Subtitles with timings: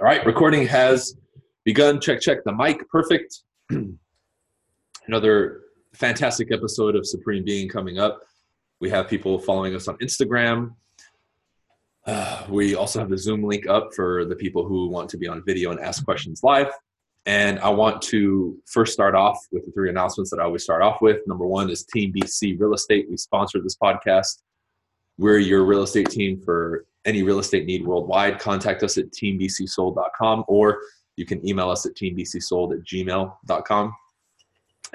[0.00, 1.18] All right, recording has
[1.66, 2.00] begun.
[2.00, 2.88] Check, check the mic.
[2.88, 3.42] Perfect.
[5.06, 5.60] Another
[5.92, 8.22] fantastic episode of Supreme Being coming up.
[8.80, 10.76] We have people following us on Instagram.
[12.06, 15.28] Uh, we also have the Zoom link up for the people who want to be
[15.28, 16.72] on video and ask questions live.
[17.26, 20.80] And I want to first start off with the three announcements that I always start
[20.80, 21.18] off with.
[21.26, 23.08] Number one is Team BC Real Estate.
[23.10, 24.38] We sponsor this podcast.
[25.18, 28.38] We're your real estate team for any real estate need worldwide.
[28.38, 30.80] Contact us at teambcsold.com or
[31.16, 33.94] you can email us at teambcsold at gmail.com.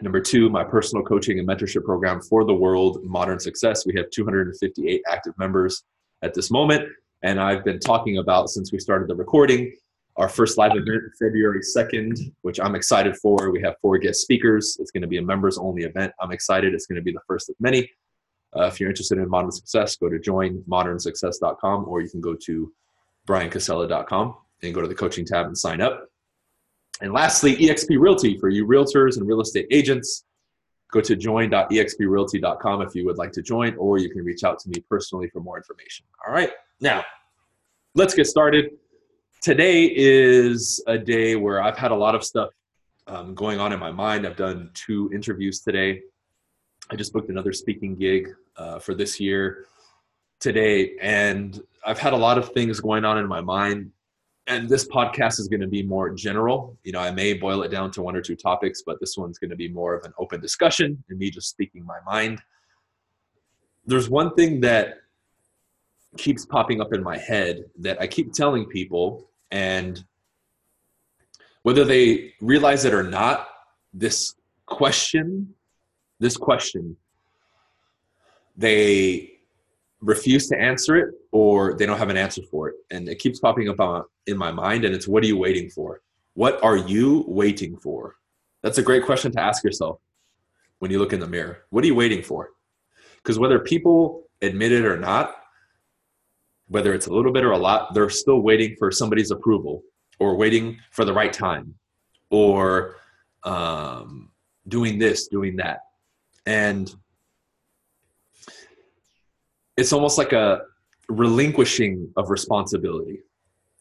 [0.02, 3.86] Number two, my personal coaching and mentorship program for the world, Modern Success.
[3.86, 5.84] We have 258 active members
[6.22, 6.88] at this moment.
[7.24, 9.74] And I've been talking about since we started the recording
[10.18, 13.52] our first live event February 2nd, which I'm excited for.
[13.52, 14.78] We have four guest speakers.
[14.80, 16.12] It's going to be a members only event.
[16.20, 16.74] I'm excited.
[16.74, 17.90] It's going to be the first of many.
[18.56, 22.72] Uh, if you're interested in modern success, go to joinmodernsuccess.com or you can go to
[23.28, 26.08] bryancasella.com and go to the coaching tab and sign up.
[27.02, 30.24] And lastly, eXp Realty for you realtors and real estate agents.
[30.92, 34.70] Go to join.exprealty.com if you would like to join, or you can reach out to
[34.70, 36.06] me personally for more information.
[36.26, 37.04] All right, now
[37.94, 38.72] let's get started.
[39.42, 42.50] Today is a day where I've had a lot of stuff
[43.08, 44.26] um, going on in my mind.
[44.26, 46.02] I've done two interviews today.
[46.90, 49.66] I just booked another speaking gig uh, for this year
[50.40, 53.92] today, and I've had a lot of things going on in my mind.
[54.48, 56.78] And this podcast is going to be more general.
[56.86, 59.38] You know, I may boil it down to one or two topics, but this one's
[59.38, 62.42] going to be more of an open discussion and me just speaking my mind.
[63.86, 65.00] There's one thing that
[66.18, 70.02] keeps popping up in my head that I keep telling people, and
[71.64, 73.50] whether they realize it or not,
[73.94, 74.36] this
[74.66, 75.54] question,
[76.20, 76.98] this question,
[78.56, 79.34] they
[80.02, 82.76] refuse to answer it or they don't have an answer for it.
[82.92, 86.02] And it keeps popping up in my mind, and it's what are you waiting for?
[86.34, 88.16] What are you waiting for?
[88.62, 90.00] That's a great question to ask yourself
[90.80, 91.64] when you look in the mirror.
[91.70, 92.52] What are you waiting for?
[93.18, 95.36] Because whether people admit it or not,
[96.68, 99.84] whether it's a little bit or a lot, they're still waiting for somebody's approval
[100.20, 101.74] or waiting for the right time
[102.30, 102.98] or
[103.44, 104.30] um,
[104.68, 105.80] doing this, doing that.
[106.48, 106.90] And
[109.76, 110.62] it's almost like a
[111.10, 113.20] relinquishing of responsibility.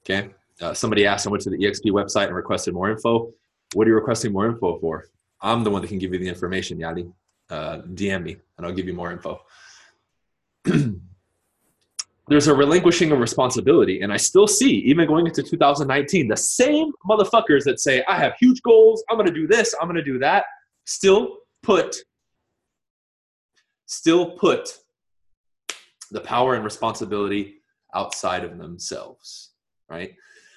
[0.03, 0.31] Okay.
[0.61, 3.33] Uh, somebody asked, I went to the EXP website and requested more info.
[3.75, 5.05] What are you requesting more info for?
[5.41, 7.13] I'm the one that can give you the information, Yadi.
[7.49, 9.41] Uh, DM me and I'll give you more info.
[12.29, 14.01] there's a relinquishing of responsibility.
[14.01, 18.35] And I still see, even going into 2019, the same motherfuckers that say, I have
[18.41, 20.47] huge goals, I'm gonna do this, I'm gonna do that,
[20.85, 21.97] still put,
[23.87, 24.79] still put
[26.11, 27.57] the power and responsibility
[27.95, 29.53] outside of themselves,
[29.89, 30.15] right?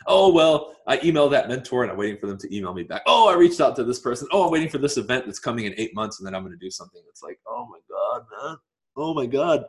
[0.08, 3.02] Oh, well, I emailed that mentor and I'm waiting for them to email me back.
[3.06, 4.28] Oh, I reached out to this person.
[4.32, 6.58] Oh, I'm waiting for this event that's coming in eight months and then I'm gonna
[6.58, 7.02] do something.
[7.10, 8.58] It's like, oh my God, man.
[8.96, 9.66] Oh my God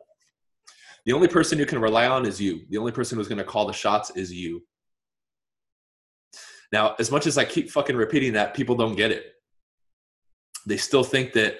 [1.06, 2.60] the only person you can rely on is you.
[2.69, 4.62] The only person who's going to call the shots is you.
[6.72, 9.32] Now, as much as I keep fucking repeating that, people don't get it.
[10.66, 11.56] They still think that,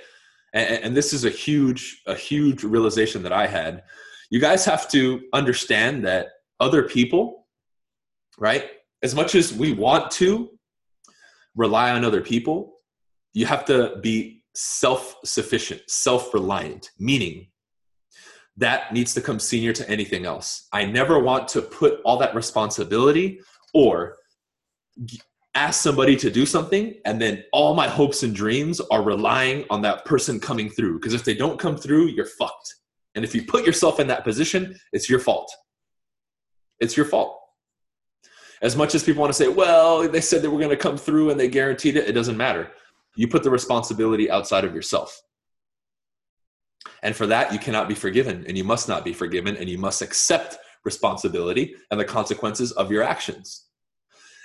[0.53, 3.83] and, and this is a huge, a huge realization that I had.
[4.31, 6.29] You guys have to understand that
[6.61, 7.47] other people,
[8.39, 8.71] right?
[9.03, 10.51] As much as we want to
[11.57, 12.75] rely on other people,
[13.33, 17.49] you have to be self sufficient, self reliant, meaning
[18.57, 20.69] that needs to come senior to anything else.
[20.73, 23.41] I never want to put all that responsibility
[23.73, 24.17] or
[25.55, 29.83] ask somebody to do something and then all my hopes and dreams are relying on
[29.83, 30.99] that person coming through.
[30.99, 32.75] Because if they don't come through you're fucked.
[33.15, 35.53] And if you put yourself in that position it's your fault.
[36.79, 37.39] It's your fault.
[38.63, 40.97] As much as people want to say well they said they were going to come
[40.97, 42.71] through and they guaranteed it it doesn't matter.
[43.17, 45.21] You put the responsibility outside of yourself.
[47.03, 49.79] And for that, you cannot be forgiven and you must not be forgiven and you
[49.79, 53.67] must accept responsibility and the consequences of your actions.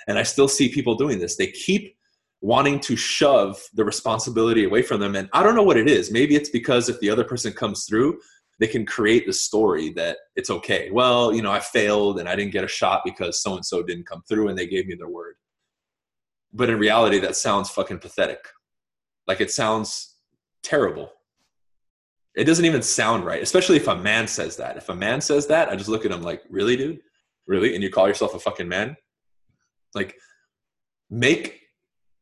[0.06, 1.36] And I still see people doing this.
[1.36, 1.96] They keep
[2.40, 5.16] wanting to shove the responsibility away from them.
[5.16, 6.12] And I don't know what it is.
[6.12, 8.20] Maybe it's because if the other person comes through,
[8.58, 10.90] they can create the story that it's okay.
[10.90, 13.82] Well, you know, I failed and I didn't get a shot because so and so
[13.82, 15.36] didn't come through and they gave me their word.
[16.52, 18.46] But in reality, that sounds fucking pathetic.
[19.26, 20.14] Like it sounds
[20.62, 21.10] terrible.
[22.34, 24.76] It doesn't even sound right, especially if a man says that.
[24.76, 27.00] If a man says that, I just look at him like, really, dude?
[27.46, 27.74] Really?
[27.74, 28.96] And you call yourself a fucking man?
[29.96, 30.16] Like,
[31.10, 31.60] make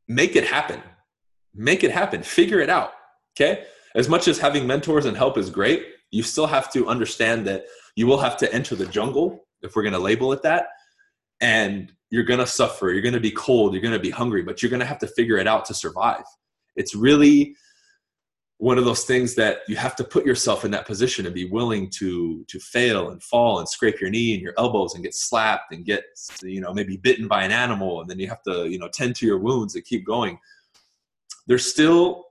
[0.09, 0.81] make it happen.
[1.55, 2.23] Make it happen.
[2.23, 2.93] Figure it out.
[3.37, 3.65] Okay?
[3.95, 7.67] As much as having mentors and help is great, you still have to understand that
[7.97, 10.69] you will have to enter the jungle, if we're gonna label it that,
[11.41, 14.43] and you're going to suffer, you're going to be cold, you're going to be hungry,
[14.43, 16.23] but you're going to have to figure it out to survive.
[16.77, 17.57] It's really
[18.59, 21.45] one of those things that you have to put yourself in that position and be
[21.45, 25.15] willing to to fail and fall and scrape your knee and your elbows and get
[25.15, 26.05] slapped and get
[26.43, 28.01] you know maybe bitten by an animal.
[28.01, 30.39] And then you have to you know tend to your wounds and keep going.
[31.47, 32.25] There's still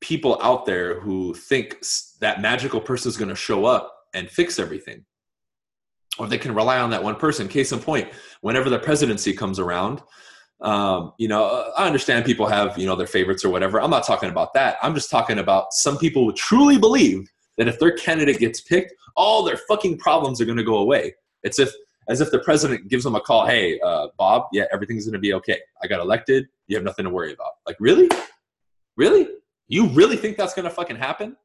[0.00, 1.78] people out there who think
[2.20, 5.04] that magical person is going to show up and fix everything.
[6.18, 7.46] Or they can rely on that one person.
[7.46, 8.08] Case in point
[8.40, 10.02] whenever the presidency comes around
[10.60, 13.80] um, you know i understand people have you know their favorites or whatever.
[13.80, 14.76] I'm not talking about that.
[14.82, 18.92] I'm just talking about some people who truly believe that if their candidate gets picked
[19.18, 21.14] all their fucking problems are going to go away.
[21.42, 21.72] It's if
[22.08, 25.18] as if the president gives them a call hey uh, bob yeah everything's going to
[25.18, 25.60] be okay.
[25.82, 26.48] I got elected.
[26.68, 27.52] You have nothing to worry about.
[27.66, 28.08] Like really?
[28.96, 29.28] Really?
[29.66, 31.36] You really think that's going to fucking happen?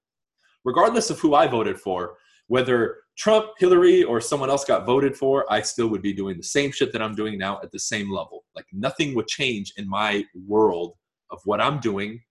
[0.63, 2.15] Regardless of who i voted for
[2.48, 6.44] whether Trump, Hillary, or someone else got voted for, I still would be doing the
[6.44, 8.44] same shit that I'm doing now at the same level.
[8.56, 10.94] Like nothing would change in my world
[11.30, 12.22] of what I'm doing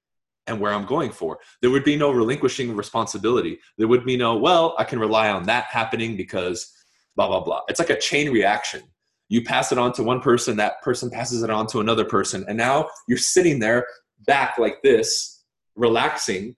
[0.46, 1.38] and where I'm going for.
[1.60, 3.58] There would be no relinquishing responsibility.
[3.78, 6.72] There would be no, well, I can rely on that happening because
[7.14, 7.60] blah, blah, blah.
[7.68, 8.82] It's like a chain reaction.
[9.28, 12.44] You pass it on to one person, that person passes it on to another person.
[12.48, 13.86] And now you're sitting there
[14.26, 15.44] back like this,
[15.76, 16.56] relaxing,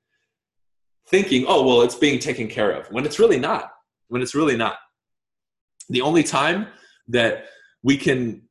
[1.08, 3.70] thinking, oh, well, it's being taken care of, when it's really not.
[4.08, 4.76] When it's really not.
[5.88, 6.66] The only time
[7.08, 7.46] that
[7.82, 8.42] we can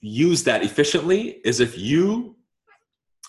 [0.00, 2.36] use that efficiently is if you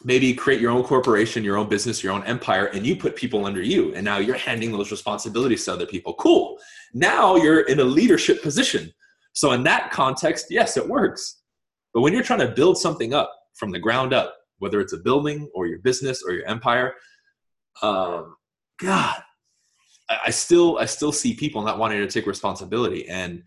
[0.04, 3.46] maybe create your own corporation, your own business, your own empire, and you put people
[3.46, 3.94] under you.
[3.94, 6.14] And now you're handing those responsibilities to other people.
[6.16, 6.58] Cool.
[6.94, 8.92] Now you're in a leadership position.
[9.34, 11.42] So, in that context, yes, it works.
[11.94, 14.98] But when you're trying to build something up from the ground up, whether it's a
[14.98, 16.94] building or your business or your empire,
[17.82, 18.36] um,
[18.80, 19.22] God,
[20.10, 23.44] I, I still I still see people not wanting to take responsibility, and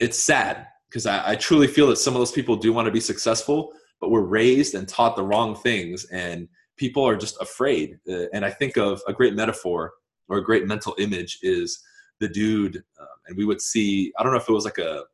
[0.00, 2.92] it's sad because I, I truly feel that some of those people do want to
[2.92, 7.98] be successful, but were raised and taught the wrong things, and people are just afraid.
[8.08, 9.92] Uh, and I think of a great metaphor
[10.28, 11.82] or a great mental image is
[12.20, 14.12] the dude, um, and we would see.
[14.18, 15.04] I don't know if it was like a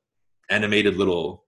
[0.50, 1.44] animated little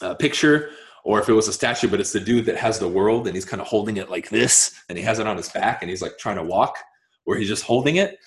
[0.00, 0.70] uh, picture
[1.08, 3.34] or if it was a statue, but it's the dude that has the world and
[3.34, 5.88] he's kind of holding it like this and he has it on his back and
[5.88, 6.76] he's like trying to walk
[7.24, 8.18] where he's just holding it.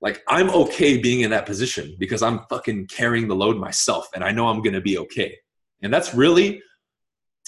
[0.00, 4.24] Like I'm okay being in that position because I'm fucking carrying the load myself and
[4.24, 5.38] I know I'm going to be okay.
[5.80, 6.60] And that's really,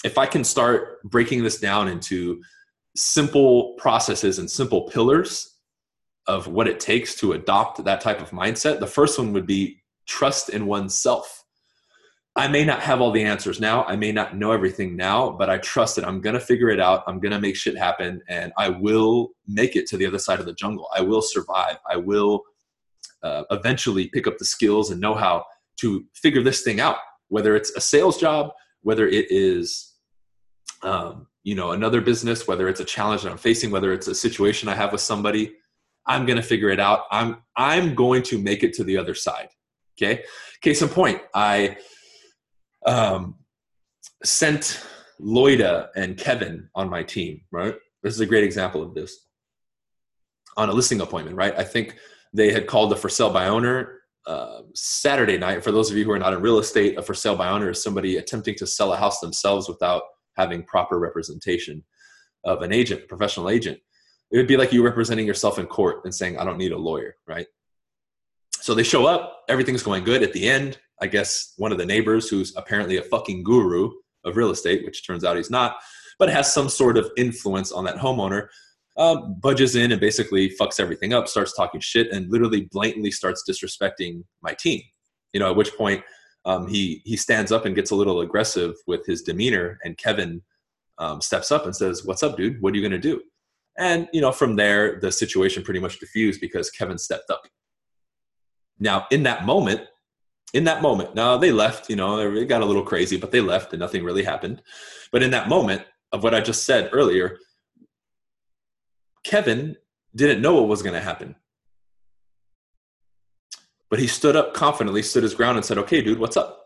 [0.05, 2.41] if I can start breaking this down into
[2.95, 5.57] simple processes and simple pillars
[6.27, 9.81] of what it takes to adopt that type of mindset, the first one would be
[10.07, 11.44] trust in oneself
[12.37, 13.85] I may not have all the answers now.
[13.85, 16.81] I may not know everything now, but I trust that I'm going to figure it
[16.81, 17.03] out.
[17.07, 20.41] I'm going to make shit happen and I will make it to the other side
[20.41, 20.89] of the jungle.
[20.93, 21.77] I will survive.
[21.89, 22.43] I will
[23.23, 25.45] uh, eventually pick up the skills and know how
[25.77, 26.97] to figure this thing out,
[27.29, 28.51] whether it's a sales job,
[28.81, 29.93] whether it is,
[30.83, 34.15] um, you know, another business, whether it's a challenge that I'm facing, whether it's a
[34.15, 35.55] situation I have with somebody.
[36.05, 37.05] I'm going to figure it out.
[37.11, 39.47] I'm, I'm going to make it to the other side.
[39.97, 40.23] Okay.
[40.61, 41.77] Case in point, I,
[42.85, 43.35] um,
[44.23, 44.85] sent
[45.19, 47.75] Loida and Kevin on my team, right?
[48.03, 49.27] This is a great example of this.
[50.57, 51.53] On a listing appointment, right?
[51.57, 51.95] I think
[52.33, 55.63] they had called the for sale by owner uh, Saturday night.
[55.63, 57.71] For those of you who are not in real estate, a for sale by owner
[57.71, 60.03] is somebody attempting to sell a house themselves without
[60.35, 61.83] having proper representation
[62.43, 63.79] of an agent, a professional agent.
[64.31, 66.77] It would be like you representing yourself in court and saying, I don't need a
[66.77, 67.47] lawyer, right?
[68.65, 70.23] So they show up, everything's going good.
[70.23, 73.91] At the end, I guess one of the neighbors, who's apparently a fucking guru
[74.23, 75.75] of real estate, which turns out he's not,
[76.17, 78.47] but has some sort of influence on that homeowner,
[78.97, 83.43] um, budges in and basically fucks everything up, starts talking shit, and literally blatantly starts
[83.47, 84.81] disrespecting my team.
[85.31, 86.03] You know, at which point
[86.45, 90.41] um, he he stands up and gets a little aggressive with his demeanor, and Kevin
[90.97, 92.59] um, steps up and says, "What's up, dude?
[92.63, 93.21] What are you gonna do?"
[93.77, 97.43] And you know, from there, the situation pretty much diffused because Kevin stepped up.
[98.79, 99.81] Now, in that moment,
[100.53, 103.41] in that moment, now they left, you know, it got a little crazy, but they
[103.41, 104.61] left and nothing really happened.
[105.11, 107.37] But in that moment of what I just said earlier,
[109.23, 109.75] Kevin
[110.15, 111.35] didn't know what was going to happen.
[113.89, 116.65] But he stood up confidently, stood his ground, and said, Okay, dude, what's up?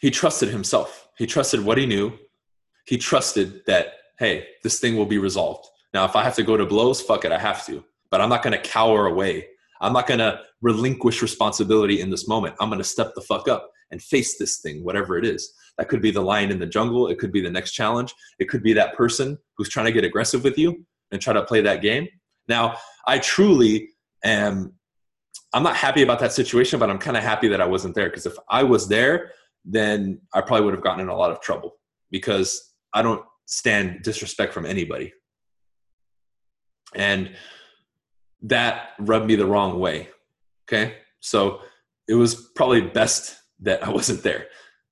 [0.00, 1.08] He trusted himself.
[1.16, 2.18] He trusted what he knew.
[2.86, 5.66] He trusted that, hey, this thing will be resolved.
[5.94, 7.84] Now, if I have to go to blows, fuck it, I have to.
[8.10, 9.48] But I'm not going to cower away
[9.82, 12.54] I'm not going to relinquish responsibility in this moment.
[12.60, 15.52] I'm going to step the fuck up and face this thing, whatever it is.
[15.76, 17.08] That could be the lion in the jungle.
[17.08, 18.14] It could be the next challenge.
[18.38, 21.44] It could be that person who's trying to get aggressive with you and try to
[21.44, 22.08] play that game.
[22.48, 23.90] Now, I truly
[24.24, 24.72] am
[25.54, 28.08] I'm not happy about that situation, but I'm kind of happy that I wasn't there
[28.08, 29.32] because if I was there,
[29.64, 31.76] then I probably would have gotten in a lot of trouble
[32.10, 35.12] because I don't stand disrespect from anybody.
[36.94, 37.34] And
[38.42, 40.08] that rubbed me the wrong way.
[40.68, 40.94] Okay.
[41.20, 41.60] So
[42.08, 44.46] it was probably best that I wasn't there.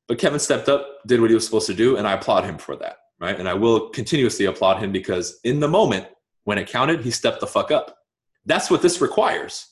[0.09, 2.59] But Kevin stepped up, did what he was supposed to do, and I applaud him
[2.59, 2.97] for that.
[3.21, 3.38] Right.
[3.38, 6.07] And I will continuously applaud him because in the moment
[6.45, 7.97] when it counted, he stepped the fuck up.
[8.47, 9.66] That's what this requires.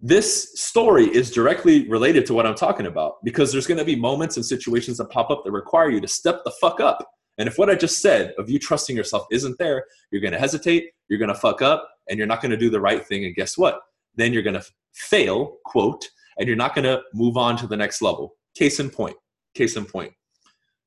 [0.00, 3.96] This story is directly related to what I'm talking about because there's going to be
[3.96, 7.08] moments and situations that pop up that require you to step the fuck up.
[7.38, 10.38] And if what I just said of you trusting yourself isn't there, you're going to
[10.38, 13.24] hesitate, you're going to fuck up, and you're not going to do the right thing.
[13.24, 13.80] And guess what?
[14.14, 16.04] Then you're going to fail, quote,
[16.38, 18.36] and you're not going to move on to the next level.
[18.56, 19.16] Case in point.
[19.54, 20.12] Case in point.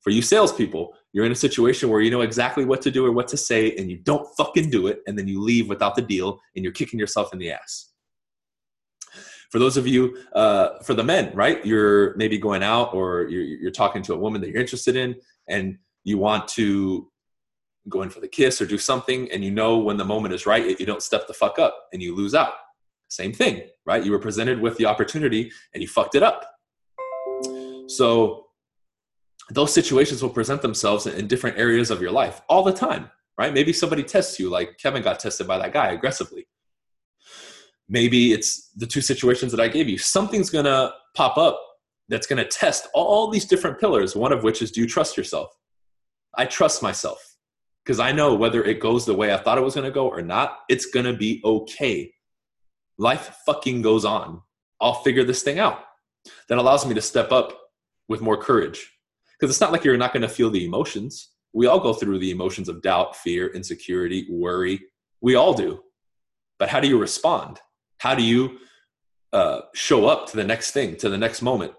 [0.00, 3.12] For you salespeople, you're in a situation where you know exactly what to do or
[3.12, 6.02] what to say, and you don't fucking do it, and then you leave without the
[6.02, 7.90] deal, and you're kicking yourself in the ass.
[9.50, 11.64] For those of you, uh, for the men, right?
[11.64, 15.14] You're maybe going out or you're, you're talking to a woman that you're interested in,
[15.48, 17.11] and you want to
[17.88, 20.46] go in for the kiss or do something, and you know when the moment is
[20.46, 22.54] right, you don't step the fuck up and you lose out.
[23.08, 24.04] Same thing, right?
[24.04, 26.46] You were presented with the opportunity and you fucked it up.
[27.88, 28.46] So
[29.50, 33.52] those situations will present themselves in different areas of your life all the time, right?
[33.52, 36.46] Maybe somebody tests you, like Kevin got tested by that guy aggressively.
[37.88, 39.98] Maybe it's the two situations that I gave you.
[39.98, 41.60] Something's gonna pop up
[42.08, 45.50] that's gonna test all these different pillars, one of which is do you trust yourself?
[46.34, 47.31] I trust myself
[47.84, 50.22] because I know whether it goes the way I thought it was gonna go or
[50.22, 52.12] not, it's gonna be okay.
[52.98, 54.42] Life fucking goes on.
[54.80, 55.80] I'll figure this thing out.
[56.48, 57.58] That allows me to step up
[58.08, 58.92] with more courage
[59.42, 61.30] because it's not like you're not going to feel the emotions.
[61.52, 64.80] We all go through the emotions of doubt, fear, insecurity, worry.
[65.20, 65.82] We all do.
[66.60, 67.58] But how do you respond?
[67.98, 68.58] How do you
[69.32, 71.72] uh, show up to the next thing, to the next moment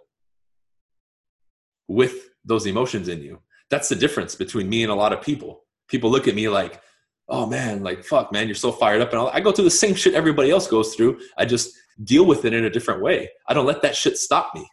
[1.88, 3.40] with those emotions in you?
[3.70, 5.64] That's the difference between me and a lot of people.
[5.88, 6.82] People look at me like,
[7.30, 9.14] oh man, like, fuck, man, you're so fired up.
[9.14, 11.20] And I go through the same shit everybody else goes through.
[11.38, 11.74] I just
[12.04, 13.30] deal with it in a different way.
[13.48, 14.68] I don't let that shit stop me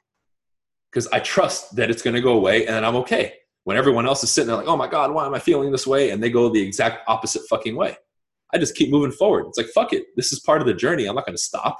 [0.90, 3.34] because I trust that it's going to go away and I'm okay.
[3.64, 5.86] When everyone else is sitting there like, oh my God, why am I feeling this
[5.86, 6.10] way?
[6.10, 7.96] And they go the exact opposite fucking way.
[8.52, 9.46] I just keep moving forward.
[9.46, 10.06] It's like, fuck it.
[10.16, 11.06] This is part of the journey.
[11.06, 11.78] I'm not going to stop.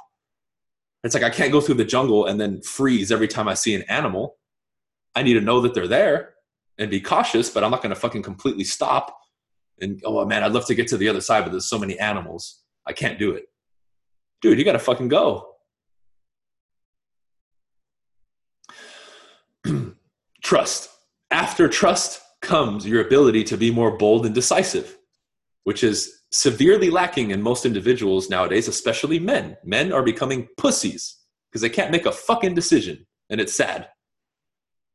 [1.03, 3.73] It's like I can't go through the jungle and then freeze every time I see
[3.73, 4.37] an animal.
[5.15, 6.35] I need to know that they're there
[6.77, 9.17] and be cautious, but I'm not going to fucking completely stop.
[9.81, 11.99] And oh man, I'd love to get to the other side, but there's so many
[11.99, 12.61] animals.
[12.85, 13.45] I can't do it.
[14.41, 15.55] Dude, you got to fucking go.
[20.43, 20.89] trust.
[21.29, 24.97] After trust comes your ability to be more bold and decisive,
[25.63, 29.57] which is severely lacking in most individuals nowadays, especially men.
[29.63, 31.17] Men are becoming pussies
[31.49, 33.89] because they can't make a fucking decision, and it's sad.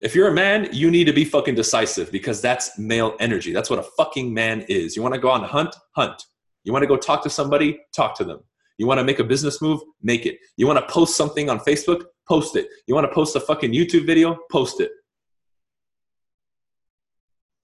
[0.02, 3.52] If you're a man, you need to be fucking decisive because that's male energy.
[3.52, 4.94] That's what a fucking man is.
[4.94, 5.74] You want to go on a hunt?
[5.94, 6.22] Hunt.
[6.64, 7.78] You want to go talk to somebody?
[7.94, 8.40] Talk to them.
[8.78, 9.80] You want to make a business move?
[10.02, 10.38] Make it.
[10.56, 12.04] You want to post something on Facebook?
[12.28, 12.68] Post it.
[12.86, 14.36] You want to post a fucking YouTube video?
[14.50, 14.90] Post it.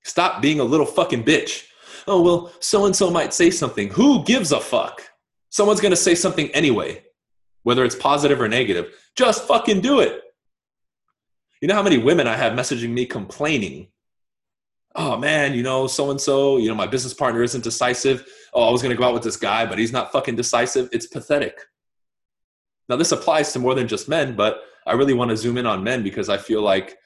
[0.05, 1.65] Stop being a little fucking bitch.
[2.07, 3.89] Oh, well, so and so might say something.
[3.89, 5.03] Who gives a fuck?
[5.51, 7.03] Someone's going to say something anyway,
[7.62, 8.95] whether it's positive or negative.
[9.17, 10.23] Just fucking do it.
[11.62, 13.88] You know how many women I have messaging me complaining?
[14.95, 18.26] Oh man, you know, so and so, you know, my business partner isn't decisive.
[18.52, 20.90] Oh, I was going to go out with this guy, but he's not fucking decisive.
[20.92, 21.59] It's pathetic.
[22.90, 25.64] Now, this applies to more than just men, but I really want to zoom in
[25.64, 26.99] on men because I feel like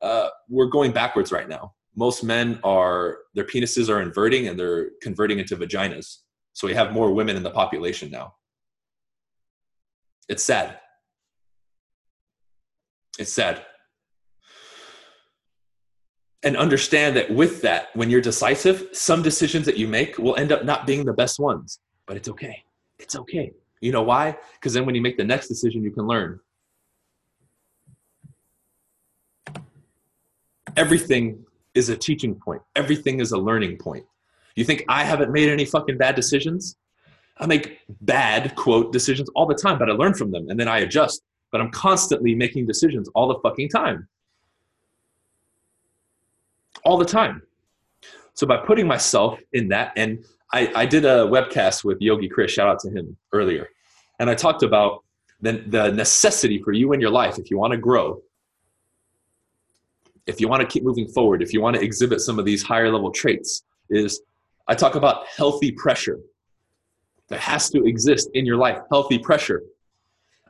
[0.00, 4.90] uh, we're going backwards right now most men are their penises are inverting and they're
[5.00, 6.18] converting into vaginas.
[6.52, 8.34] So we have more women in the population now.
[10.28, 10.78] It's sad.
[13.18, 13.64] It's sad.
[16.46, 20.52] And understand that with that, when you're decisive, some decisions that you make will end
[20.52, 22.62] up not being the best ones, but it's okay.
[23.00, 23.50] It's okay.
[23.80, 24.36] You know why?
[24.52, 26.38] Because then when you make the next decision, you can learn.
[30.76, 32.62] Everything is a teaching point.
[32.76, 34.04] Everything is a learning point.
[34.54, 36.76] You think I haven't made any fucking bad decisions?
[37.38, 40.68] I make bad quote decisions all the time, but I learn from them and then
[40.68, 41.22] I adjust.
[41.50, 44.06] But I'm constantly making decisions all the fucking time.
[46.84, 47.42] All the time.
[48.34, 52.52] So by putting myself in that, and I, I did a webcast with Yogi Chris,
[52.52, 53.68] shout out to him earlier.
[54.18, 55.04] And I talked about
[55.40, 58.22] the, the necessity for you in your life, if you want to grow,
[60.26, 62.62] if you want to keep moving forward, if you want to exhibit some of these
[62.62, 64.20] higher level traits, is
[64.68, 66.18] I talk about healthy pressure
[67.28, 69.62] that has to exist in your life, healthy pressure.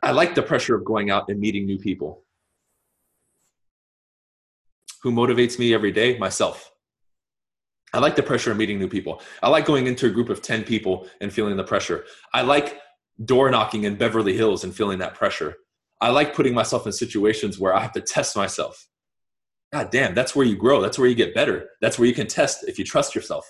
[0.03, 2.23] I like the pressure of going out and meeting new people.
[5.07, 6.19] Who motivates me every day?
[6.19, 6.73] Myself.
[7.93, 9.23] I like the pressure of meeting new people.
[9.41, 12.07] I like going into a group of 10 people and feeling the pressure.
[12.35, 12.81] I like
[13.25, 15.59] door knocking in Beverly Hills and feeling that pressure.
[16.01, 18.89] I like putting myself in situations where I have to test myself.
[19.73, 20.81] God damn, that's where you grow.
[20.81, 21.69] That's where you get better.
[21.81, 23.47] That's where you can test if you trust yourself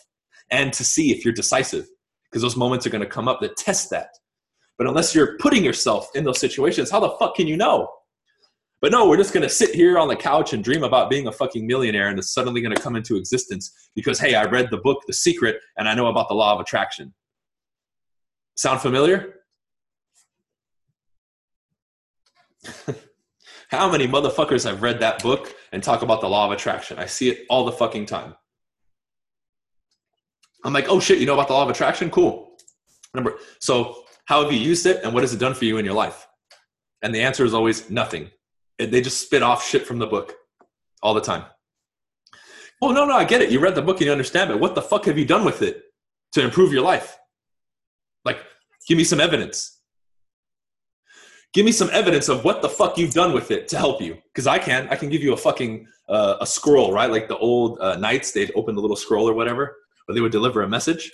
[0.50, 1.86] and to see if you're decisive
[2.24, 4.10] because those moments are going to come up that test that.
[4.76, 7.88] But unless you're putting yourself in those situations, how the fuck can you know?
[8.82, 11.26] But no, we're just going to sit here on the couch and dream about being
[11.26, 14.68] a fucking millionaire and it's suddenly going to come into existence because, hey, I read
[14.70, 17.14] the book, The Secret, and I know about the law of attraction.
[18.56, 19.36] Sound familiar?
[23.68, 26.98] How many motherfuckers have read that book and talk about the law of attraction?
[26.98, 28.34] I see it all the fucking time.
[30.64, 32.10] I'm like, oh shit, you know about the law of attraction?
[32.10, 32.56] Cool.
[33.14, 35.84] Number so how have you used it and what has it done for you in
[35.84, 36.26] your life?
[37.02, 38.30] And the answer is always nothing.
[38.78, 40.34] They just spit off shit from the book
[41.02, 41.44] all the time.
[42.82, 43.50] Oh no, no, I get it.
[43.50, 45.62] You read the book and you understand, but what the fuck have you done with
[45.62, 45.82] it
[46.32, 47.16] to improve your life?
[48.24, 48.38] Like,
[48.86, 49.76] give me some evidence
[51.56, 54.18] give me some evidence of what the fuck you've done with it to help you
[54.26, 57.38] because i can i can give you a fucking uh, a scroll right like the
[57.38, 60.68] old uh, knights they'd open the little scroll or whatever or they would deliver a
[60.68, 61.10] message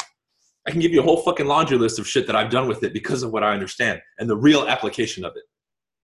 [0.66, 2.82] i can give you a whole fucking laundry list of shit that i've done with
[2.82, 5.44] it because of what i understand and the real application of it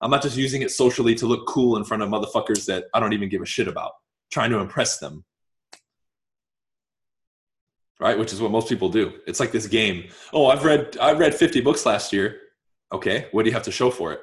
[0.00, 3.00] i'm not just using it socially to look cool in front of motherfuckers that i
[3.00, 3.92] don't even give a shit about
[4.30, 5.24] trying to impress them
[8.00, 11.12] right which is what most people do it's like this game oh i've read i
[11.12, 12.40] read 50 books last year
[12.92, 14.20] Okay, what do you have to show for it?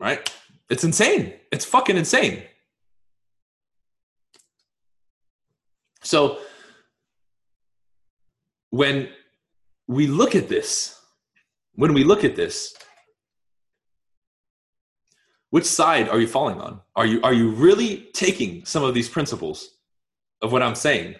[0.00, 0.32] Right?
[0.68, 1.34] It's insane.
[1.52, 2.42] It's fucking insane.
[6.02, 6.38] So
[8.70, 9.08] when
[9.86, 11.00] we look at this,
[11.76, 12.74] when we look at this,
[15.50, 16.80] which side are you falling on?
[16.96, 19.70] Are you are you really taking some of these principles
[20.42, 21.14] of what I'm saying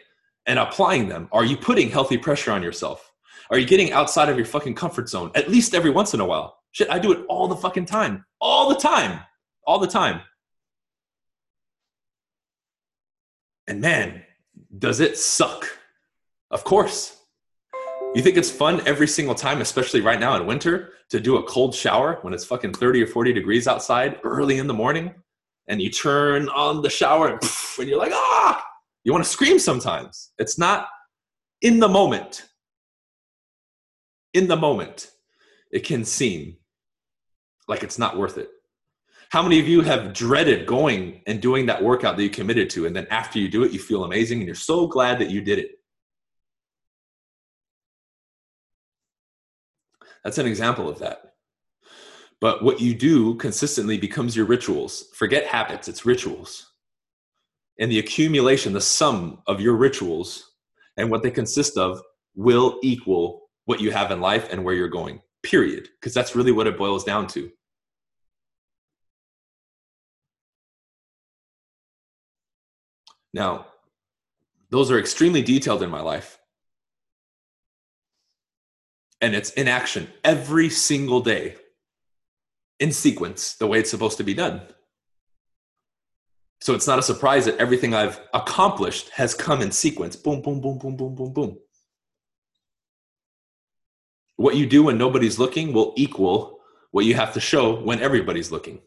[0.46, 1.28] and applying them?
[1.32, 3.12] Are you putting healthy pressure on yourself?
[3.50, 6.24] Are you getting outside of your fucking comfort zone at least every once in a
[6.24, 6.58] while?
[6.72, 8.24] Shit, I do it all the fucking time.
[8.40, 9.20] All the time.
[9.66, 10.22] All the time.
[13.68, 14.24] And man,
[14.76, 15.66] does it suck?
[16.50, 17.16] Of course.
[18.14, 21.42] You think it's fun every single time, especially right now in winter, to do a
[21.42, 25.12] cold shower when it's fucking 30 or 40 degrees outside early in the morning?
[25.66, 27.40] And you turn on the shower and,
[27.78, 28.64] and you're like, ah,
[29.02, 30.30] you want to scream sometimes.
[30.38, 30.86] It's not
[31.60, 32.46] in the moment.
[34.32, 35.10] In the moment,
[35.72, 36.56] it can seem
[37.66, 38.48] like it's not worth it.
[39.30, 42.86] How many of you have dreaded going and doing that workout that you committed to,
[42.86, 45.40] and then after you do it, you feel amazing and you're so glad that you
[45.40, 45.80] did it?
[50.24, 51.34] That's an example of that.
[52.40, 55.06] But what you do consistently becomes your rituals.
[55.14, 56.74] Forget habits, it's rituals
[57.78, 60.52] and the accumulation, the sum of your rituals
[60.96, 62.00] and what they consist of
[62.34, 65.88] will equal what you have in life and where you're going, period.
[66.00, 67.50] Because that's really what it boils down to.
[73.32, 73.66] Now,
[74.70, 76.38] those are extremely detailed in my life.
[79.20, 81.56] And it's in action every single day
[82.80, 84.62] in sequence, the way it's supposed to be done.
[86.60, 90.16] So it's not a surprise that everything I've accomplished has come in sequence.
[90.16, 91.58] Boom, boom, boom, boom, boom, boom, boom.
[94.36, 98.50] What you do when nobody's looking will equal what you have to show when everybody's
[98.50, 98.80] looking.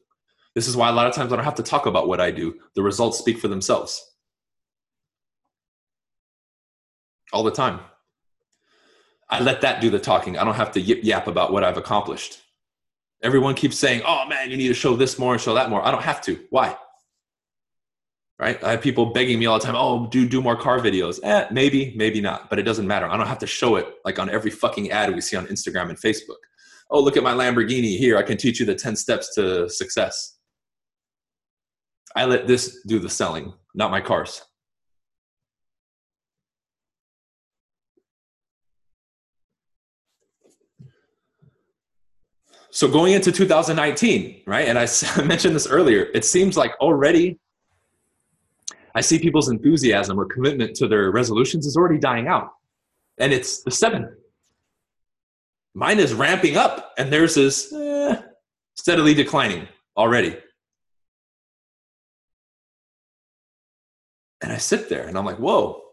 [0.55, 2.31] This is why a lot of times I don't have to talk about what I
[2.31, 2.55] do.
[2.73, 4.03] The results speak for themselves.
[7.31, 7.79] All the time.
[9.29, 10.37] I let that do the talking.
[10.37, 12.41] I don't have to yip yap about what I've accomplished.
[13.23, 15.85] Everyone keeps saying, oh man, you need to show this more and show that more.
[15.85, 16.39] I don't have to.
[16.49, 16.77] Why?
[18.39, 18.63] right?
[18.63, 21.19] I have people begging me all the time, oh, do do more car videos.
[21.23, 23.07] Eh, maybe, maybe not, but it doesn't matter.
[23.07, 25.89] I don't have to show it like on every fucking ad we see on Instagram
[25.89, 26.37] and Facebook.
[26.89, 28.17] Oh, look at my Lamborghini here.
[28.17, 30.37] I can teach you the 10 steps to success.
[32.15, 34.41] I let this do the selling, not my cars.
[42.69, 44.67] So going into 2019, right?
[44.67, 44.87] And I
[45.23, 47.39] mentioned this earlier, it seems like already
[48.97, 52.49] I see people's enthusiasm or commitment to their resolutions is already dying out.
[53.19, 54.15] And it's the seven.
[55.75, 58.19] Mine is ramping up, and theirs is eh,
[58.73, 60.35] steadily declining already.
[64.41, 65.83] And I sit there and I'm like, whoa.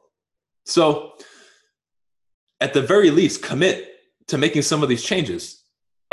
[0.64, 1.12] So,
[2.58, 3.86] at the very least, commit
[4.28, 5.63] to making some of these changes.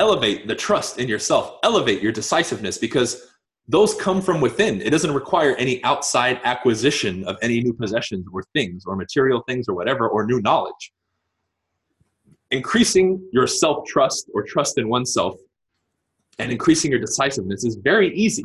[0.02, 3.28] Elevate the trust in yourself, elevate your decisiveness because
[3.68, 4.82] those come from within.
[4.82, 9.70] It doesn't require any outside acquisition of any new possessions or things or material things
[9.70, 10.92] or whatever or new knowledge.
[12.50, 15.36] Increasing your self trust or trust in oneself
[16.40, 18.44] and increasing your decisiveness is very easy.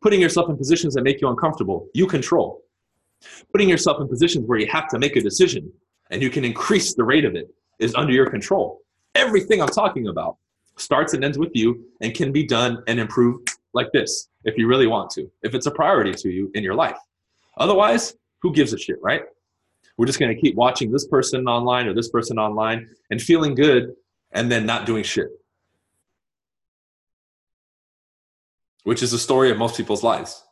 [0.00, 2.62] Putting yourself in positions that make you uncomfortable, you control.
[3.50, 5.72] Putting yourself in positions where you have to make a decision
[6.10, 7.48] and you can increase the rate of it
[7.80, 8.78] is under your control.
[9.16, 10.36] Everything I'm talking about
[10.76, 14.66] starts and ends with you and can be done and improved like this if you
[14.66, 16.96] really want to, if it's a priority to you in your life.
[17.58, 19.22] Otherwise, who gives a shit, right?
[19.96, 23.54] We're just going to keep watching this person online or this person online and feeling
[23.54, 23.94] good
[24.32, 25.28] and then not doing shit.
[28.84, 30.44] Which is the story of most people's lives.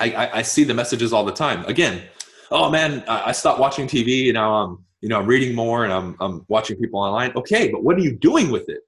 [0.00, 1.64] I, I, I see the messages all the time.
[1.66, 2.02] Again,
[2.50, 5.84] oh man, I, I stopped watching TV and now I'm, you know, I'm reading more
[5.84, 7.32] and I'm, I'm watching people online.
[7.36, 8.80] Okay, but what are you doing with it?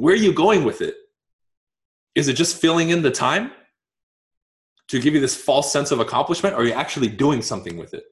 [0.00, 0.94] Where are you going with it?
[2.14, 3.50] Is it just filling in the time
[4.88, 7.92] to give you this false sense of accomplishment, or are you actually doing something with
[7.92, 8.04] it?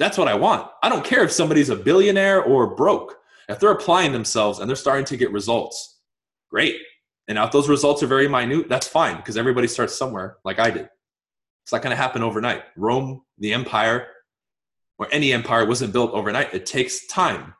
[0.00, 0.68] That's what I want.
[0.82, 3.14] I don't care if somebody's a billionaire or broke.
[3.48, 6.00] If they're applying themselves and they're starting to get results,
[6.50, 6.74] great.
[7.28, 10.58] And now if those results are very minute, that's fine because everybody starts somewhere like
[10.58, 10.88] I did.
[11.62, 12.64] It's not going to happen overnight.
[12.76, 14.08] Rome, the empire,
[14.98, 16.52] or any empire wasn't built overnight.
[16.52, 17.54] It takes time.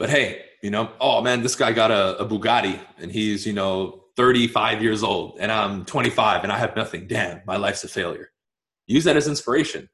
[0.00, 3.52] But hey, you know, oh man, this guy got a, a Bugatti and he's, you
[3.52, 7.06] know, 35 years old and I'm 25 and I have nothing.
[7.06, 8.30] Damn, my life's a failure.
[8.86, 9.90] Use that as inspiration.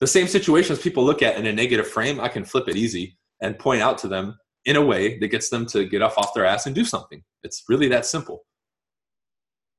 [0.00, 3.16] The same situations people look at in a negative frame, I can flip it easy
[3.40, 6.34] and point out to them in a way that gets them to get off off
[6.34, 7.24] their ass and do something.
[7.42, 8.44] It's really that simple.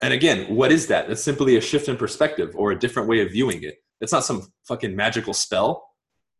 [0.02, 1.08] And again, what is that?
[1.12, 3.76] It's simply a shift in perspective or a different way of viewing it.
[4.02, 5.86] It's not some fucking magical spell.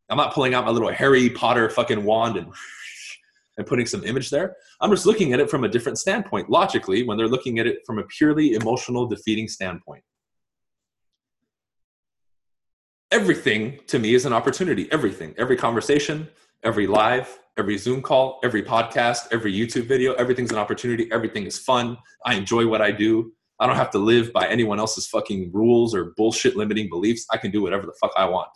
[0.08, 2.52] I'm not pulling out my little Harry Potter fucking wand and
[3.60, 4.56] and putting some image there.
[4.80, 7.80] I'm just looking at it from a different standpoint, logically, when they're looking at it
[7.86, 10.02] from a purely emotional, defeating standpoint.
[13.12, 14.90] Everything to me is an opportunity.
[14.90, 16.26] Everything, every conversation,
[16.64, 21.12] every live, every Zoom call, every podcast, every YouTube video, everything's an opportunity.
[21.12, 21.98] Everything is fun.
[22.24, 23.30] I enjoy what I do.
[23.58, 27.26] I don't have to live by anyone else's fucking rules or bullshit limiting beliefs.
[27.30, 28.48] I can do whatever the fuck I want.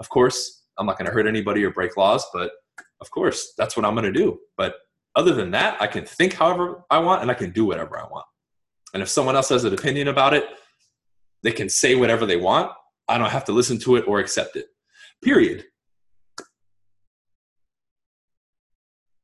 [0.00, 2.50] Of course, I'm not going to hurt anybody or break laws, but
[3.00, 4.38] of course, that's what I'm going to do.
[4.56, 4.74] But
[5.16, 8.04] other than that, I can think however I want and I can do whatever I
[8.04, 8.26] want.
[8.92, 10.44] And if someone else has an opinion about it,
[11.42, 12.72] they can say whatever they want.
[13.08, 14.66] I don't have to listen to it or accept it.
[15.22, 15.64] Period.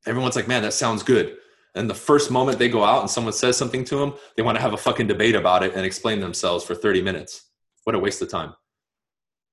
[0.07, 1.37] Everyone's like, man, that sounds good.
[1.75, 4.57] And the first moment they go out and someone says something to them, they want
[4.57, 7.51] to have a fucking debate about it and explain themselves for 30 minutes.
[7.85, 8.55] What a waste of time.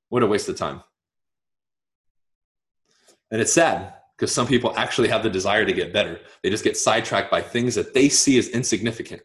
[0.09, 0.83] What a waste of time.
[3.29, 6.17] And it's sad because some people actually have the desire to get better.
[6.41, 9.21] They just get sidetracked by things that they see as insignificant.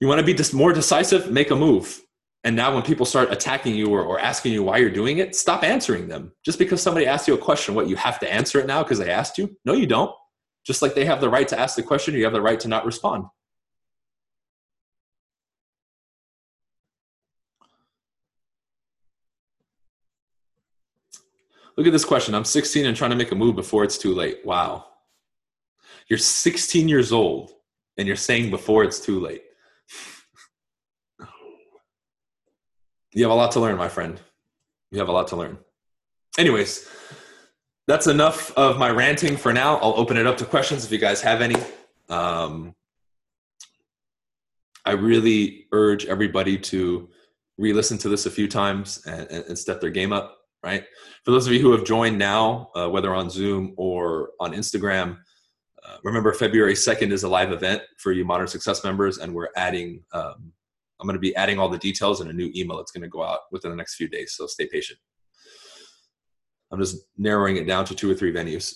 [0.00, 1.28] You want to be just more decisive?
[1.28, 2.00] Make a move.
[2.44, 5.34] And now, when people start attacking you or, or asking you why you're doing it,
[5.34, 6.30] stop answering them.
[6.44, 9.00] Just because somebody asks you a question, what you have to answer it now because
[9.00, 9.56] they asked you?
[9.64, 10.14] No, you don't.
[10.64, 12.68] Just like they have the right to ask the question, you have the right to
[12.68, 13.24] not respond.
[21.78, 22.34] Look at this question.
[22.34, 24.44] I'm 16 and trying to make a move before it's too late.
[24.44, 24.86] Wow.
[26.08, 27.52] You're 16 years old
[27.96, 29.44] and you're saying before it's too late.
[33.14, 34.20] you have a lot to learn, my friend.
[34.90, 35.56] You have a lot to learn.
[36.36, 36.88] Anyways,
[37.86, 39.76] that's enough of my ranting for now.
[39.76, 41.62] I'll open it up to questions if you guys have any.
[42.08, 42.74] Um,
[44.84, 47.08] I really urge everybody to
[47.56, 50.84] re listen to this a few times and, and, step their game up right?
[51.24, 55.18] For those of you who have joined now, uh, whether on Zoom or on Instagram,
[55.84, 59.48] uh, remember February 2nd is a live event for you Modern Success members, and we're
[59.56, 60.52] adding, um,
[61.00, 63.08] I'm going to be adding all the details in a new email that's going to
[63.08, 64.98] go out within the next few days, so stay patient.
[66.70, 68.74] I'm just narrowing it down to two or three venues.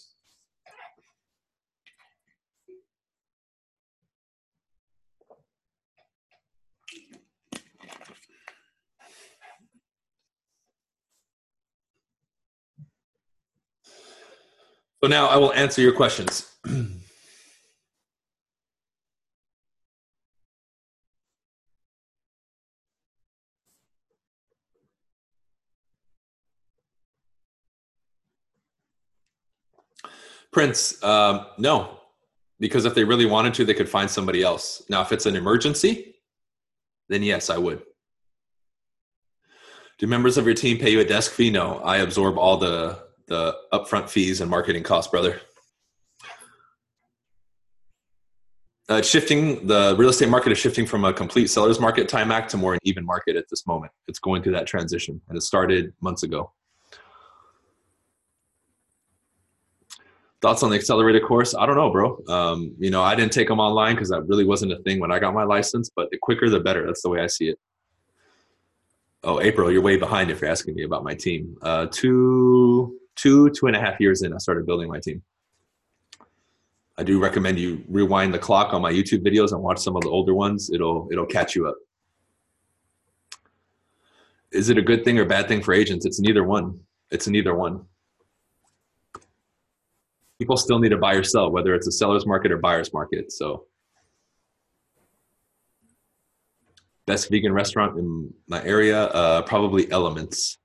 [15.03, 16.49] So now I will answer your questions.
[30.53, 31.99] Prince, um, no,
[32.61, 34.83] because if they really wanted to, they could find somebody else.
[34.89, 36.15] Now, if it's an emergency,
[37.09, 37.83] then yes, I would.
[39.99, 41.51] Do members of your team pay you a desk fee?
[41.51, 45.41] No, I absorb all the the upfront fees and marketing costs, brother.
[48.89, 52.51] Uh, shifting the real estate market is shifting from a complete seller's market time act
[52.51, 53.91] to more an even market at this moment.
[54.07, 56.53] It's going through that transition, and it started months ago.
[60.43, 61.55] Thoughts on the accelerated course?
[61.55, 62.23] I don't know, bro.
[62.29, 65.13] Um, you know, I didn't take them online because that really wasn't a thing when
[65.13, 65.89] I got my license.
[65.95, 66.85] But the quicker, the better.
[66.85, 67.59] That's the way I see it.
[69.25, 71.57] Oh, April, you're way behind if you're asking me about my team.
[71.63, 75.23] Uh, two, two, two and a half years in, I started building my team.
[76.99, 80.03] I do recommend you rewind the clock on my YouTube videos and watch some of
[80.03, 80.71] the older ones.
[80.73, 81.77] It'll it'll catch you up.
[84.53, 86.05] Is it a good thing or bad thing for agents?
[86.05, 86.79] It's neither one.
[87.11, 87.87] It's neither one.
[90.39, 93.33] People still need to buy or sell, whether it's a seller's market or buyer's market.
[93.33, 93.67] So,
[97.07, 100.59] best vegan restaurant in my area, uh, probably Elements.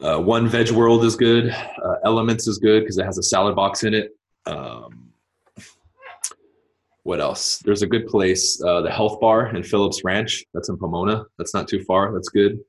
[0.00, 1.50] Uh, one Veg World is good.
[1.50, 4.16] Uh, Elements is good because it has a salad box in it.
[4.46, 5.10] Um,
[7.02, 7.58] what else?
[7.64, 10.44] There's a good place, uh, the Health Bar in Phillips Ranch.
[10.54, 11.24] That's in Pomona.
[11.36, 12.12] That's not too far.
[12.12, 12.60] That's good.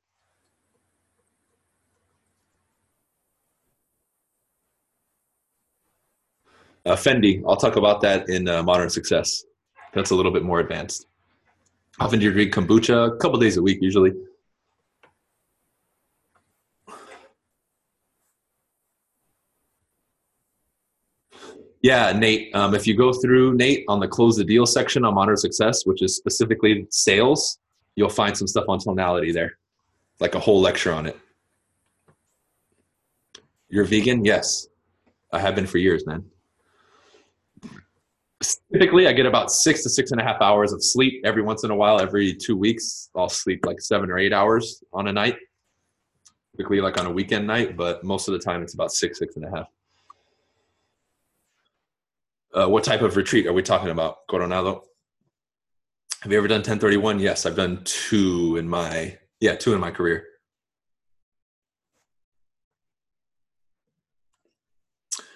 [6.86, 7.44] Uh, Fendi.
[7.48, 9.44] I'll talk about that in uh, Modern Success.
[9.94, 11.06] That's a little bit more advanced.
[12.00, 13.14] Often do you drink kombucha?
[13.14, 14.14] A couple days a week, usually.
[21.82, 22.54] Yeah, Nate.
[22.54, 25.86] Um, if you go through Nate on the close the deal section on Modern Success,
[25.86, 27.58] which is specifically sales,
[27.96, 29.58] you'll find some stuff on tonality there,
[30.20, 31.18] like a whole lecture on it.
[33.70, 34.26] You're vegan?
[34.26, 34.68] Yes,
[35.32, 36.26] I have been for years, man.
[38.74, 41.64] Typically, I get about six to six and a half hours of sleep every once
[41.64, 42.00] in a while.
[42.00, 45.36] Every two weeks, I'll sleep like seven or eight hours on a night.
[46.56, 49.36] Typically, like on a weekend night, but most of the time, it's about six, six
[49.36, 49.68] and a half.
[52.54, 54.84] Uh, what type of retreat are we talking about, Coronado?
[56.22, 57.20] Have you ever done 1031?
[57.20, 60.26] Yes, I've done two in my yeah two in my career.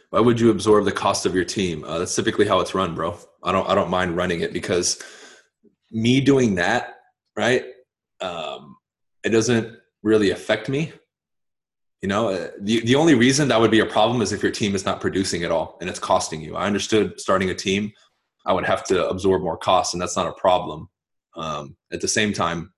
[0.10, 1.84] Why would you absorb the cost of your team?
[1.84, 3.18] Uh, that's typically how it's run, bro.
[3.44, 5.02] I don't I don't mind running it because
[5.92, 6.96] me doing that,
[7.38, 7.64] right?
[8.20, 8.76] Um,
[9.24, 10.92] it doesn't really affect me
[12.04, 14.52] you know, uh, the, the only reason that would be a problem is if your
[14.52, 16.58] team is not producing at all and it's costing you.
[16.58, 17.94] I understood starting a team,
[18.46, 20.90] I would have to absorb more costs, and that's not a problem.
[21.38, 22.74] Um, at the same time,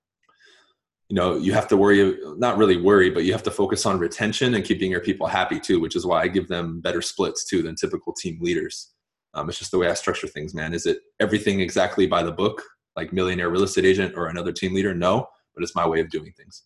[1.08, 3.98] you know, you have to worry, not really worry, but you have to focus on
[3.98, 7.44] retention and keeping your people happy too, which is why I give them better splits
[7.44, 8.92] too than typical team leaders.
[9.34, 10.72] Um, it's just the way I structure things, man.
[10.72, 12.62] Is it everything exactly by the book,
[12.94, 14.94] like millionaire real estate agent or another team leader?
[14.94, 16.62] No, but it's my way of doing things.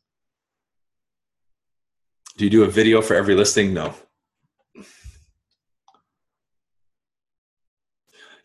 [2.40, 3.74] Do you do a video for every listing?
[3.74, 3.92] No.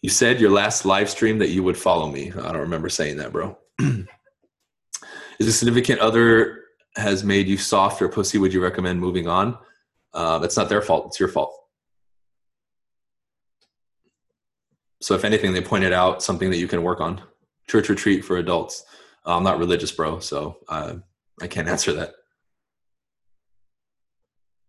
[0.01, 2.29] You said your last live stream that you would follow me.
[2.29, 3.57] I don't remember saying that, bro.
[3.79, 6.63] Is a significant other
[6.97, 8.37] has made you soft or pussy?
[8.37, 9.57] Would you recommend moving on?
[10.13, 11.05] Uh, it's not their fault.
[11.05, 11.57] It's your fault.
[14.99, 17.21] So if anything, they pointed out something that you can work on.
[17.69, 18.83] Church retreat for adults.
[19.23, 20.95] I'm not religious, bro, so uh,
[21.41, 22.11] I can't answer that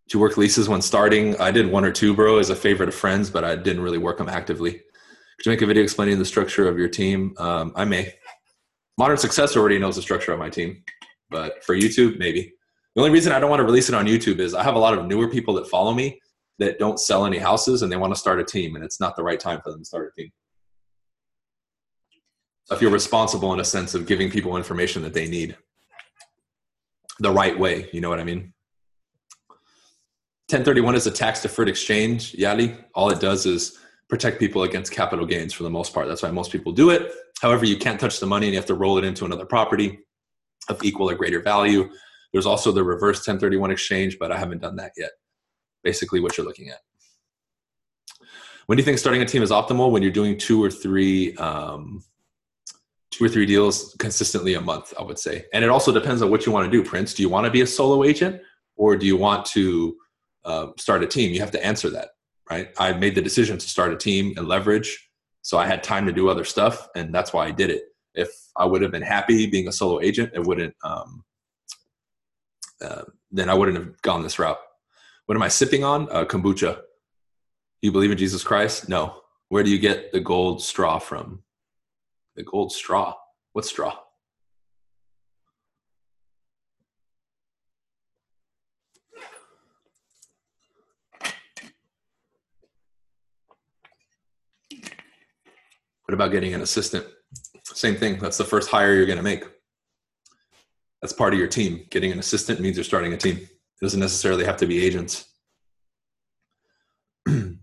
[0.09, 1.37] to work leases when starting?
[1.41, 3.99] I did one or two, bro, as a favorite of friends, but I didn't really
[3.99, 4.73] work them actively.
[4.73, 7.35] Could you make a video explaining the structure of your team?
[7.39, 8.15] Um, I may.
[8.99, 10.83] Modern Success already knows the structure of my team,
[11.31, 12.53] but for YouTube, maybe.
[12.95, 14.79] The only reason I don't want to release it on YouTube is I have a
[14.79, 16.19] lot of newer people that follow me
[16.59, 19.17] that don't sell any houses and they want to start a team, and it's not
[19.17, 20.31] the right time for them to start a team.
[22.71, 25.57] If you're responsible in a sense of giving people information that they need
[27.21, 28.55] the right way, you know what I mean?
[30.49, 32.77] 1031 is a tax deferred exchange, Yali.
[32.95, 33.79] All it does is
[34.09, 36.07] protect people against capital gains for the most part.
[36.07, 37.13] That's why most people do it.
[37.43, 39.99] However, you can't touch the money and you have to roll it into another property
[40.69, 41.91] of equal or greater value.
[42.33, 45.11] There's also the reverse 1031 exchange, but I haven't done that yet.
[45.83, 46.79] Basically, what you're looking at.
[48.67, 49.91] When do you think starting a team is optimal?
[49.91, 52.05] When you're doing two or three, um,
[53.11, 55.47] two or three deals consistently a month, I would say.
[55.53, 57.15] And it also depends on what you want to do, Prince.
[57.15, 58.41] Do you want to be a solo agent,
[58.77, 59.97] or do you want to
[60.47, 62.11] uh, start a team, you have to answer that,
[62.51, 62.69] right?
[62.79, 65.11] I made the decision to start a team and leverage,
[65.43, 67.83] so I had time to do other stuff, and that's why I did it.
[68.15, 70.75] If I would have been happy being a solo agent, it wouldn't.
[70.83, 71.25] Um,
[72.81, 74.59] uh, then I wouldn't have gone this route.
[75.27, 76.09] What am I sipping on?
[76.11, 76.81] Uh, kombucha.
[77.83, 78.89] You believe in Jesus Christ?
[78.89, 79.21] No.
[79.49, 81.43] Where do you get the gold straw from?
[82.37, 83.15] The gold straw.
[83.53, 83.97] What straw?
[96.07, 97.05] What about getting an assistant?
[97.65, 98.19] Same thing.
[98.19, 99.45] That's the first hire you're going to make.
[101.03, 101.85] That's part of your team.
[101.91, 103.37] Getting an assistant means you're starting a team.
[103.39, 103.49] It
[103.83, 105.27] doesn't necessarily have to be agents.
[107.27, 107.59] you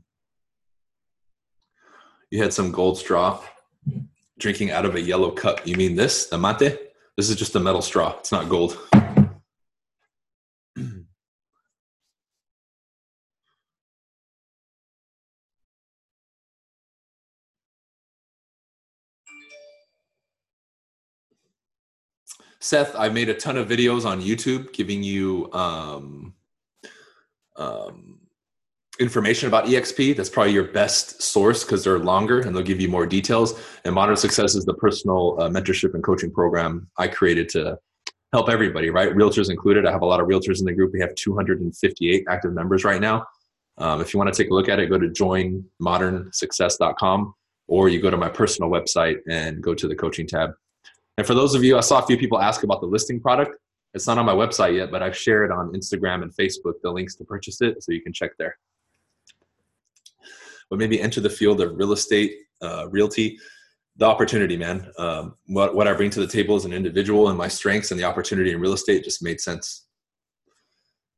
[2.34, 3.42] had some gold straw
[4.40, 5.66] drinking out of a yellow cup.
[5.66, 6.80] You mean this, the mate?
[7.16, 8.18] This is just a metal straw.
[8.20, 8.78] It's not gold.
[22.63, 26.34] Seth, I made a ton of videos on YouTube giving you um,
[27.58, 28.21] um,
[29.02, 30.15] information about EXP.
[30.15, 33.60] That's probably your best source because they're longer and they'll give you more details.
[33.84, 37.78] And Modern Success is the personal uh, mentorship and coaching program I created to
[38.32, 39.13] help everybody, right?
[39.13, 39.86] Realtors included.
[39.86, 40.93] I have a lot of realtors in the group.
[40.93, 43.26] We have 258 active members right now.
[43.78, 47.34] Um, if you want to take a look at it, go to joinmodernsuccess.com
[47.67, 50.52] or you go to my personal website and go to the coaching tab.
[51.17, 53.56] And for those of you, I saw a few people ask about the listing product.
[53.93, 57.15] It's not on my website yet, but I've shared on Instagram and Facebook the links
[57.15, 58.58] to purchase it, so you can check there.
[60.69, 63.38] But maybe enter the field of real estate, uh, realty,
[63.97, 64.91] the opportunity, man.
[64.97, 67.99] Um, what what I bring to the table as an individual and my strengths and
[67.99, 69.86] the opportunity in real estate just made sense.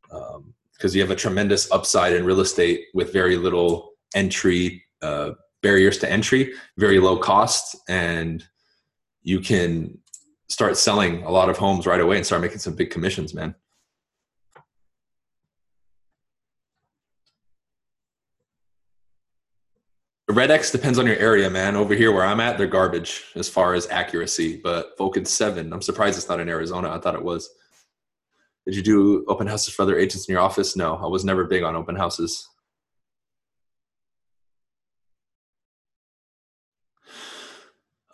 [0.09, 5.31] Because um, you have a tremendous upside in real estate with very little entry uh,
[5.63, 8.45] barriers to entry, very low cost, and
[9.25, 9.97] you can
[10.47, 13.55] start selling a lot of homes right away and start making some big commissions, man.
[20.29, 21.75] Red X depends on your area, man.
[21.75, 24.59] Over here where I'm at, they're garbage as far as accuracy.
[24.63, 26.91] But Vulcan 7, I'm surprised it's not in Arizona.
[26.91, 27.49] I thought it was.
[28.65, 30.75] Did you do open houses for other agents in your office?
[30.75, 32.47] No, I was never big on open houses.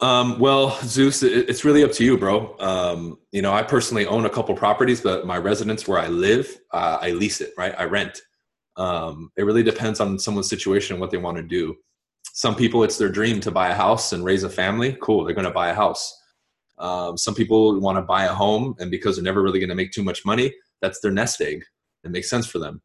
[0.02, 2.58] Um, well, Zeus, it's really up to you, bro.
[2.60, 6.58] Um, you know, I personally own a couple properties, but my residence where I live,
[6.72, 7.76] uh, I lease it, right?
[7.78, 8.20] I rent.
[8.78, 11.76] Um, it really depends on someone's situation and what they want to do.
[12.34, 14.98] Some people, it's their dream to buy a house and raise a family.
[15.02, 16.18] Cool, they're going to buy a house.
[16.80, 19.76] Um, some people want to buy a home, and because they're never really going to
[19.76, 21.64] make too much money, that's their nest egg.
[22.04, 22.82] It makes sense for them.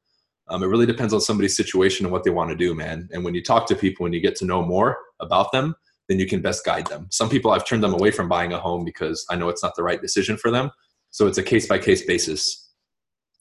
[0.48, 3.08] Um, it really depends on somebody's situation and what they want to do, man.
[3.10, 5.74] And when you talk to people and you get to know more about them,
[6.08, 7.08] then you can best guide them.
[7.10, 9.74] Some people I've turned them away from buying a home because I know it's not
[9.74, 10.70] the right decision for them.
[11.10, 12.70] So it's a case by case basis.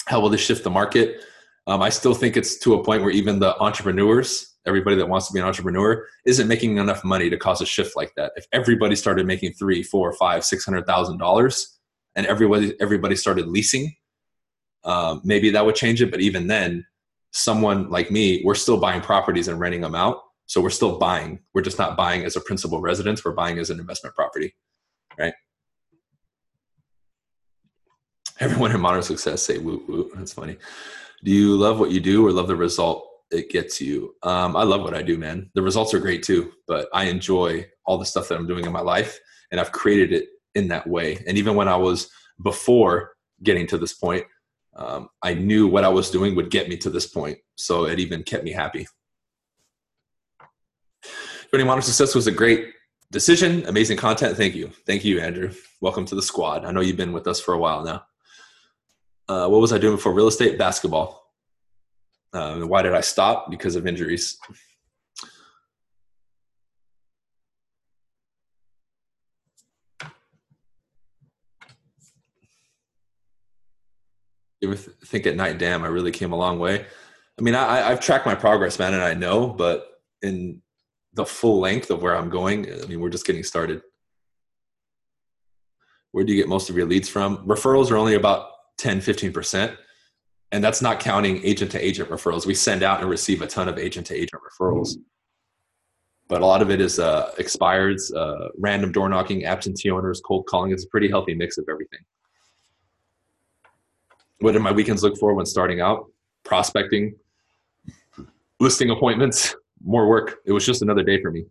[0.08, 1.24] How will this shift the market?
[1.68, 5.28] Um, I still think it's to a point where even the entrepreneurs, everybody that wants
[5.28, 8.32] to be an entrepreneur, isn't making enough money to cause a shift like that.
[8.36, 11.80] If everybody started making three, four, five, six hundred thousand dollars,
[12.16, 13.96] and everybody everybody started leasing,
[14.84, 16.12] um, maybe that would change it.
[16.12, 16.86] But even then,
[17.32, 21.40] someone like me, we're still buying properties and renting them out so we're still buying.
[21.54, 23.24] We're just not buying as a principal residence.
[23.24, 24.56] We're buying as an investment property,
[25.18, 25.34] right?
[28.40, 30.12] Everyone in modern success say woo woo.
[30.16, 30.58] That's funny.
[31.24, 34.14] Do you love what you do or love the result it gets you?
[34.24, 35.50] Um, I love what I do, man.
[35.56, 38.72] The results are great too, but I enjoy all the stuff that I'm doing in
[38.72, 39.20] my life,
[39.52, 41.24] and I've created it in that way.
[41.28, 42.10] And even when I was
[42.44, 44.26] before getting to this point,
[44.76, 47.38] um, I knew what I was doing would get me to this point.
[47.56, 48.88] So it even kept me happy.
[51.52, 52.74] Joining Modern Success was a great
[53.12, 53.66] decision.
[53.68, 54.36] Amazing content.
[54.36, 54.72] Thank you.
[54.86, 55.54] Thank you, Andrew.
[55.80, 56.66] Welcome to the squad.
[56.66, 58.04] I know you've been with us for a while now.
[59.30, 60.58] Uh, what was I doing before real estate?
[60.58, 61.32] Basketball.
[62.34, 63.50] Uh, why did I stop?
[63.50, 64.38] Because of injuries.
[74.62, 76.86] You ever think at night, damn, I really came a long way?
[77.38, 80.62] I mean, I, I've tracked my progress, man, and I know, but in
[81.16, 83.82] the full length of where I'm going, I mean, we're just getting started.
[86.12, 87.46] Where do you get most of your leads from?
[87.48, 89.76] Referrals are only about 10, 15%.
[90.52, 92.46] And that's not counting agent to agent referrals.
[92.46, 94.96] We send out and receive a ton of agent to agent referrals.
[96.28, 100.46] But a lot of it is uh, expireds, uh, random door knocking, absentee owners, cold
[100.48, 100.72] calling.
[100.72, 102.00] It's a pretty healthy mix of everything.
[104.40, 106.06] What do my weekends look for when starting out?
[106.44, 107.16] Prospecting,
[108.60, 110.38] listing appointments, more work.
[110.46, 111.46] It was just another day for me.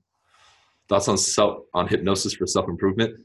[0.89, 3.20] Thoughts on self on hypnosis for self improvement?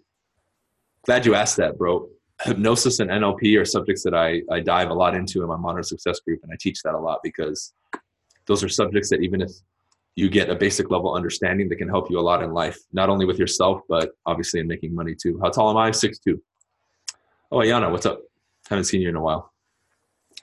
[1.06, 2.10] Glad you asked that, bro.
[2.44, 5.84] Hypnosis and NLP are subjects that I, I dive a lot into in my modern
[5.84, 7.74] success group, and I teach that a lot because
[8.46, 9.52] those are subjects that even if
[10.16, 13.10] you get a basic level understanding that can help you a lot in life, not
[13.10, 15.40] only with yourself, but obviously in making money too.
[15.42, 15.92] How tall am I?
[15.92, 16.42] Six two.
[17.52, 18.22] Oh, Ayana, what's up?
[18.70, 19.52] Haven't seen you in a while.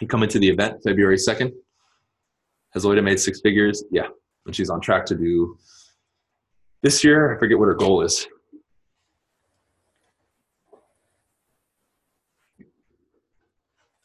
[0.01, 1.53] You coming to the event February 2nd?
[2.71, 3.85] Has Loida made six figures?
[3.91, 4.09] Yeah,
[4.47, 5.59] and she's on track to do
[6.83, 8.27] This year, I forget what her goal is.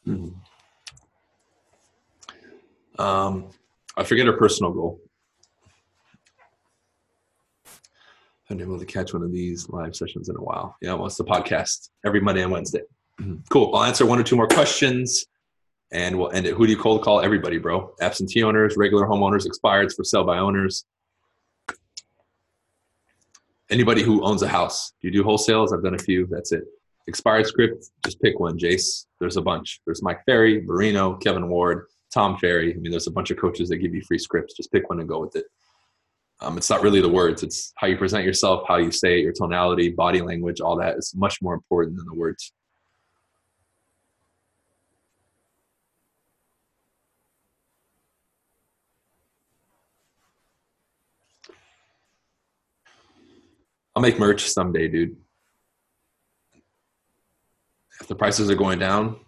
[0.04, 0.28] Hmm.
[2.98, 3.46] Um,
[3.96, 5.00] I forget her personal goal.
[7.66, 10.76] I've been able to catch one of these live sessions in a while.
[10.82, 12.82] Yeah, well, it's the podcast every Monday and Wednesday.
[13.48, 13.74] cool.
[13.74, 15.26] I'll answer one or two more questions
[15.92, 16.54] and we'll end it.
[16.54, 17.20] Who do you cold call?
[17.20, 17.94] Everybody, bro.
[18.00, 20.84] Absentee owners, regular homeowners, expireds for sale by owners.
[23.70, 24.92] Anybody who owns a house.
[25.00, 25.72] Do you do wholesales?
[25.72, 26.26] I've done a few.
[26.26, 26.64] That's it.
[27.08, 29.06] Expired script, just pick one, Jace.
[29.18, 29.80] There's a bunch.
[29.84, 32.72] There's Mike Ferry, Marino, Kevin Ward, Tom Ferry.
[32.72, 34.54] I mean, there's a bunch of coaches that give you free scripts.
[34.54, 35.46] Just pick one and go with it.
[36.40, 37.42] Um, it's not really the words.
[37.42, 40.96] It's how you present yourself, how you say it, your tonality, body language, all that
[40.96, 42.52] is much more important than the words.
[53.94, 55.16] I'll make merch someday, dude.
[58.00, 59.20] If the prices are going down,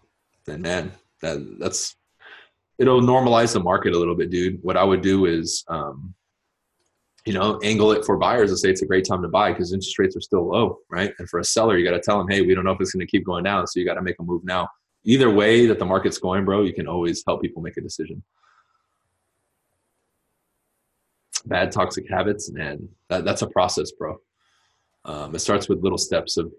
[0.47, 1.97] then man, that that's
[2.79, 4.59] it'll normalize the market a little bit, dude.
[4.63, 6.15] What I would do is, um,
[7.25, 9.73] you know, angle it for buyers and say it's a great time to buy because
[9.73, 11.13] interest rates are still low, right?
[11.19, 12.93] And for a seller, you got to tell them, hey, we don't know if it's
[12.93, 14.69] going to keep going down, so you got to make a move now.
[15.05, 18.23] Either way that the market's going, bro, you can always help people make a decision.
[21.47, 24.17] Bad toxic habits, man, that, that's a process, bro.
[25.05, 26.53] Um, it starts with little steps of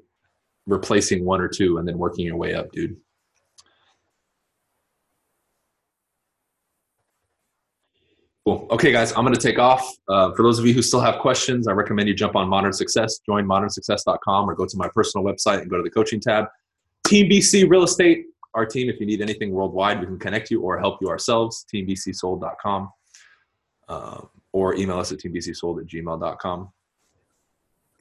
[0.67, 2.97] replacing one or two and then working your way up, dude.
[8.45, 8.67] Cool.
[8.69, 9.91] Okay, guys, I'm going to take off.
[10.07, 12.73] Uh, for those of you who still have questions, I recommend you jump on Modern
[12.73, 16.45] Success, join modernsuccess.com, or go to my personal website and go to the coaching tab.
[17.07, 18.87] Team BC Real Estate, our team.
[18.87, 21.65] If you need anything worldwide, we can connect you or help you ourselves.
[21.73, 22.89] TeamBCSold.com,
[23.89, 26.69] um, or email us at teambcsold at gmail.com.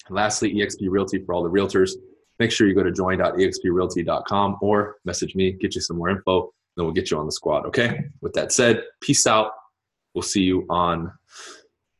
[0.06, 1.92] And lastly, eXp Realty for all the realtors.
[2.38, 6.84] Make sure you go to join.exprealty.com or message me, get you some more info, then
[6.84, 7.66] we'll get you on the squad.
[7.66, 8.04] Okay.
[8.20, 9.52] With that said, peace out.
[10.14, 11.12] We'll see you on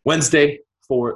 [0.05, 1.13] Wednesday for